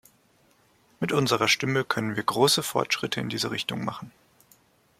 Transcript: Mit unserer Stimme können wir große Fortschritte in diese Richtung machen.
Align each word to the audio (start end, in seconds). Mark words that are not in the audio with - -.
Mit 0.99 1.11
unserer 1.11 1.47
Stimme 1.47 1.83
können 1.83 2.15
wir 2.15 2.23
große 2.23 2.63
Fortschritte 2.63 3.19
in 3.21 3.29
diese 3.29 3.51
Richtung 3.51 3.85
machen. 3.85 4.11